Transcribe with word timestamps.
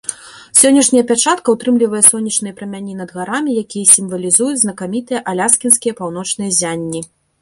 Сённяшняя 0.59 1.03
пячатка 1.09 1.53
ўтрымлівае 1.55 2.01
сонечныя 2.07 2.57
прамяні 2.61 2.97
над 3.01 3.13
гарамі, 3.17 3.57
якія 3.63 3.91
сімвалізуюць 3.95 4.59
знакамітыя 4.63 5.19
аляскінскія 5.33 5.93
паўночныя 6.01 6.49
ззянні. 6.59 7.01